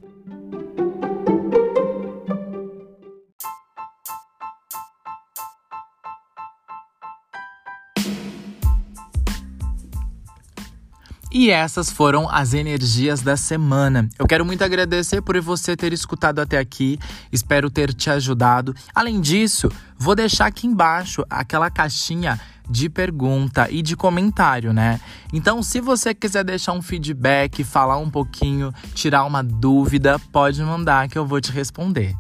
E 11.36 11.50
essas 11.50 11.90
foram 11.90 12.30
as 12.30 12.54
energias 12.54 13.24
da 13.24 13.36
semana. 13.36 14.08
Eu 14.20 14.28
quero 14.28 14.46
muito 14.46 14.64
agradecer 14.64 15.20
por 15.20 15.42
você 15.42 15.76
ter 15.76 15.92
escutado 15.92 16.38
até 16.38 16.60
aqui. 16.60 17.00
Espero 17.32 17.72
ter 17.72 17.92
te 17.92 18.08
ajudado. 18.12 18.76
Além 18.94 19.20
disso, 19.20 19.68
vou 19.98 20.14
deixar 20.14 20.46
aqui 20.46 20.68
embaixo 20.68 21.26
aquela 21.28 21.72
caixinha 21.72 22.40
de 22.70 22.88
pergunta 22.88 23.68
e 23.72 23.82
de 23.82 23.96
comentário, 23.96 24.72
né? 24.72 25.02
Então, 25.34 25.64
se 25.64 25.82
você 25.82 26.14
quiser 26.14 26.44
deixar 26.44 26.74
um 26.74 26.84
feedback, 26.84 27.64
falar 27.64 27.98
um 27.98 28.12
pouquinho, 28.12 28.72
tirar 28.94 29.26
uma 29.26 29.44
dúvida, 29.44 30.20
pode 30.32 30.62
mandar 30.62 31.10
que 31.10 31.18
eu 31.18 31.26
vou 31.26 31.42
te 31.42 31.52
responder. 31.52 32.16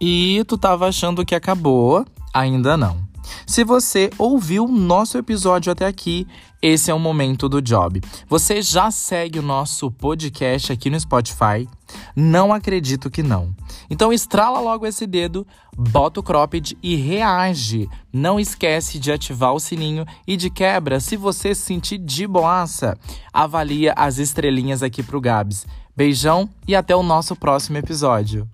E 0.00 0.44
tu 0.46 0.56
tava 0.56 0.88
achando 0.88 1.24
que 1.24 1.34
acabou? 1.34 2.06
Ainda 2.32 2.76
não. 2.76 3.08
Se 3.46 3.64
você 3.64 4.10
ouviu 4.18 4.66
nosso 4.68 5.18
episódio 5.18 5.72
até 5.72 5.86
aqui, 5.86 6.26
esse 6.60 6.90
é 6.90 6.94
o 6.94 6.98
momento 6.98 7.48
do 7.48 7.62
job. 7.62 8.00
Você 8.28 8.60
já 8.62 8.90
segue 8.90 9.38
o 9.38 9.42
nosso 9.42 9.90
podcast 9.90 10.72
aqui 10.72 10.90
no 10.90 10.98
Spotify? 10.98 11.68
Não 12.16 12.52
acredito 12.52 13.10
que 13.10 13.22
não. 13.22 13.54
Então 13.88 14.12
estrala 14.12 14.60
logo 14.60 14.86
esse 14.86 15.06
dedo, 15.06 15.46
bota 15.76 16.20
o 16.20 16.22
cropped 16.22 16.76
e 16.82 16.96
reage. 16.96 17.88
Não 18.12 18.40
esquece 18.40 18.98
de 18.98 19.12
ativar 19.12 19.54
o 19.54 19.60
sininho 19.60 20.04
e 20.26 20.36
de 20.36 20.50
quebra, 20.50 21.00
se 21.00 21.16
você 21.16 21.54
se 21.54 21.62
sentir 21.62 21.98
de 21.98 22.26
boaça, 22.26 22.98
avalia 23.32 23.94
as 23.96 24.18
estrelinhas 24.18 24.82
aqui 24.82 25.02
pro 25.02 25.20
Gabs. 25.20 25.66
Beijão 25.96 26.48
e 26.66 26.76
até 26.76 26.94
o 26.94 27.02
nosso 27.02 27.34
próximo 27.34 27.78
episódio. 27.78 28.48